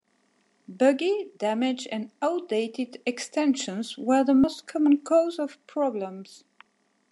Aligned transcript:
Buggy, 0.67 1.29
damaged 1.37 1.87
and 1.91 2.09
outdated 2.23 2.99
extensions 3.05 3.99
were 3.99 4.23
the 4.23 4.33
most 4.33 4.65
common 4.65 4.97
cause 4.97 5.37
of 5.37 5.59
problems. 5.67 6.43